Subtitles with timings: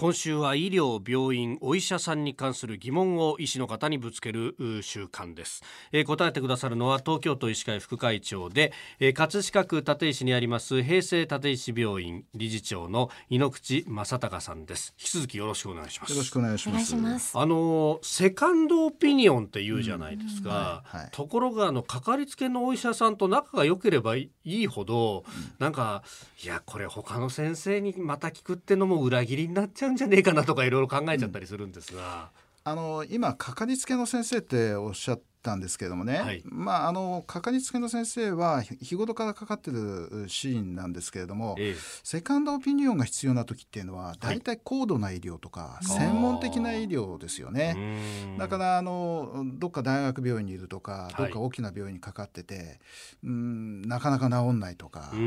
[0.00, 14.94] 今週は医療病院お医者さんに関する疑問を医師の方にぶつける習慣です、えー、答えてくださるのは東京都医師会副会長で、えー、葛飾区立石にあります平成立石病院理事長の井ノ口正孝さんです。
[14.98, 16.12] 引き続きよろしくお願いします。
[16.12, 17.38] よろしくお願いします。
[17.38, 20.96] あのセカンドオピニオンって言うじゃないですか、はい。
[20.96, 26.02] はい、ところがあのかかりつけのお医者さんと仲が良ければいいほど、うん、なんか
[26.42, 32.30] いやこれ他の先生にまた聞くってのも裏切りになっちゃうんじゃねえかなとかいろいろ考えちゃったりするんですが。
[32.62, 48.36] あの今かかりつけの先生っておっしゃったんですけれどもね、はい、まああのかかりつけの先生は日頃からかかってるシーンなんですけれども、ええ、セカンドオピニオンが必要な時っていうのは大体高度な医療とか、専門的な医療ですよね。
[48.38, 52.80] だからあのどっか大学病院にいるとか、どっか大きな病院にかかってて、
[53.24, 55.18] うんなかなか治んないとかそう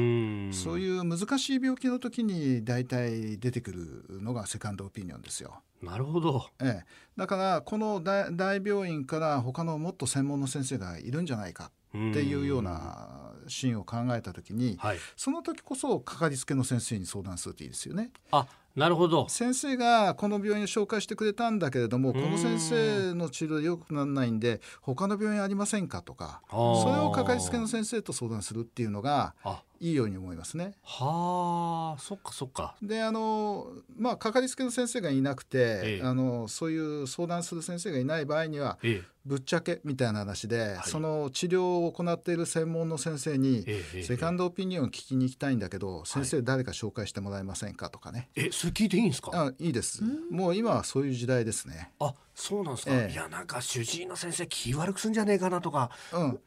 [0.79, 5.61] いう難しい病気の時に大体出てくるのがセカンドオピニオンですよ。
[5.81, 6.85] なるほど、ええ、
[7.17, 18.11] だからこの大大病院から他のもっと専門の先生がいるんじゃないかっていうようなシーンを考えた時に、はい、その時こそかかりつけの先生に相談するといいですよね。
[18.31, 19.29] あなるほど。
[19.29, 29.35] 先生がこの病院を紹介してくれたんだけれどもこの先生の治療でよくならないんで他の病院ありませんかとかそれをかかりつけの先生と相談するっていうのが
[29.83, 30.75] いいように思いますね。
[30.81, 32.75] はあそっかそっか。
[32.81, 33.67] であの
[33.97, 43.65] まあかかりつけの先生がいなくて、ええ、あのそういう相談する先生がいない場合には、え、ぶっちゃけみたいな話で、はい、その治療を行っている専門の先生に、
[44.03, 48.29] セカンドオピニオン聞きに行きたいんだけど、先生誰か紹介してもらえませんかとかね。
[48.37, 49.31] えそれ聞いていいんですか？
[49.33, 50.01] あいいです。
[50.31, 51.91] もう今はそういう時代ですね。
[51.99, 55.91] あそうなんですか、ええ、いやなんか主治医の先生気悪くすんじゃねえかなとか、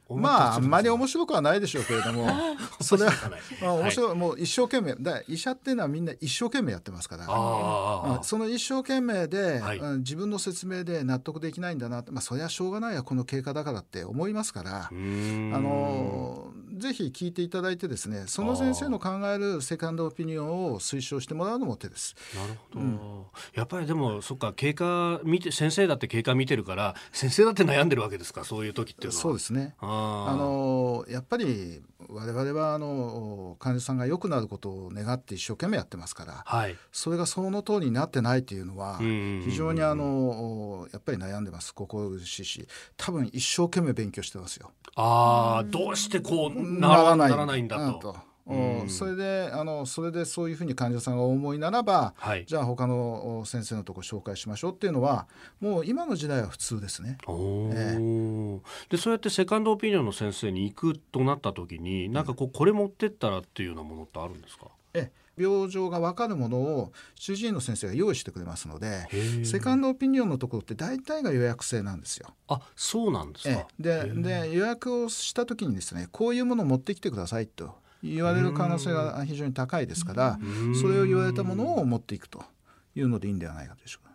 [0.09, 2.27] うん、まああんまり面白くはないでしょうけれども。
[2.81, 3.11] それは、
[3.61, 4.95] まあ、面白い、はい、もう一生懸命。
[4.95, 7.25] だ医者っていうのはみんな一生懸命やってますから。
[7.27, 14.87] あ、その一生懸命で、はい、自分の説明で納得できないんだなまあそれはしょうがないやこの経過だからって思いますから。
[14.87, 22.15] あのぜひ聞いていただいてですねその先生の考えるセカンドオピニオンを推奨してもらうのも手です。
[22.35, 22.99] なるほど、うん、
[23.55, 29.21] やっぱりでもそっか経過見て先生だって経過見てるから先生だって悩んでるわけですかそういう時っていうのは。
[29.21, 29.75] そうですね。
[29.79, 33.06] あのやっぱり我々はあの
[33.59, 44.71] 患者さんが良くなることを願って一生懸命やってますから、はい、それがその通りになってないっていうのは非常にあのやっぱり悩んでます心苦しいし多分一生懸命勉強してますよ。
[44.95, 48.15] ああどうしてこうならないんだと。
[48.49, 55.27] うん、それであのそれでそういうふうに患者さんが思いならば、はい、じゃあ他の先生のとこ紹介しましょうっていうのは
[55.59, 57.17] もう今の時代は普通ですね。
[57.27, 58.59] えー、
[58.89, 69.07] でそうやってセカンドオピニオンの先生に行くとなった時になんかこうこれ持ってったらっていうようなものってあるんですか、え病状が分かるものを主治医の先生が用意してくれますので
[69.45, 72.33] セカンドオピニオンのところって大体が予約制なんですよ。
[72.47, 73.67] あそうなんですか？
[73.79, 80.39] でで予約をした時にですねこういうものを持ってきてくださいと言われる可能性が非常に高いですから
[80.79, 82.43] それを言われたものを持っていくと
[82.95, 84.11] いうのでいいんではないかでしょうか。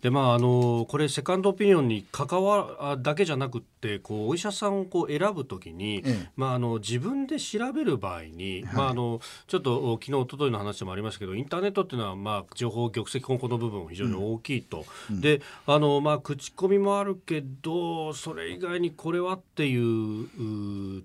[0.00, 20.28] でまあ、あのこれセカンドオピニオンに関わだけじゃなくってこうお医者さんをこう選ぶときに、ええ、まあ、あの自分で調べる場合に、はい、まあ、あのちょっと昨日一昨日の話でもありましたけどインターネットっていうのは、まあ、情報玉石混交の部分非常に大きいと、うん、であの、まあ、口コミもあるけどそれ以外にこれはっていう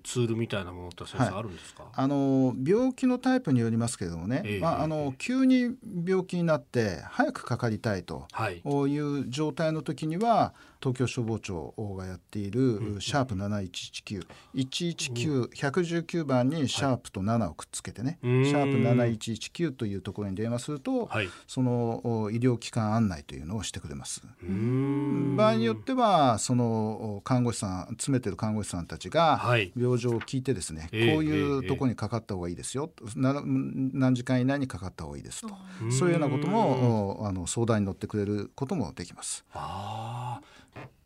[0.04, 5.74] ツールみたいなものって先生あるんですか、はい、あの病気のタイプによりますけれどもね、え、まあ、あの急に
[6.06, 8.62] 病気になって早くかかりたいとい。
[8.64, 24.22] う状態の時には東京消防庁がやっているシャープ7119、119、119番にシャープと7をくっつけてね、シャープ7119というところに電話すると、はい、その医療機関案内というのをしてくれます。
[24.42, 29.40] 場合によってはその看護師さん詰めてる看護師さんたちが
[29.78, 35.48] 病状を聞いてですね、はい、こういうところにかかった方がいいですよ、えー、何時間以内にかかった方がいいですと。
[35.90, 38.23] そういうようなこともあの相談に乗ってくれる
[38.54, 39.44] こともできます。
[39.52, 40.40] あ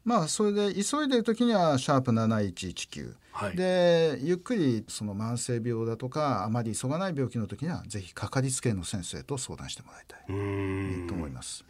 [0.04, 10.20] まあそれで急いでる時にはシャープ7119、はい、でゆっくりその慢性病だとかあまり急がない病気の時にはぜひかかりつけの先生と相談してもらいたい。
[11.06, 11.64] と思います。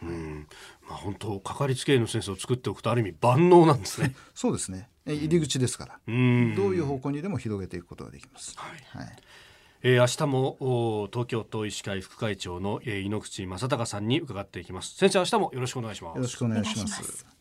[0.88, 4.14] まあ本当かかりつけの先生を作っておくとある意味万能なんですね。
[4.34, 4.88] そうですね。
[5.04, 8.54] 入り口ですから、どういう方向にでも広げていくことができます。
[8.56, 8.68] は
[9.00, 9.16] い、はい
[9.82, 14.96] えー、明日も東京都医師会副会長の、えー、井ノ口正孝さんに伺っていきます。
[14.96, 16.16] 先生明日もよろしくお願いします。
[16.16, 17.37] よろしくお願いします。